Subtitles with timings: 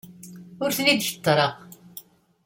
[0.63, 1.51] Ur ten-id-kettreɣ.